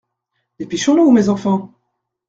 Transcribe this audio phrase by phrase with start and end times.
[0.57, 1.75] Dépêchons-nous, mes enfants!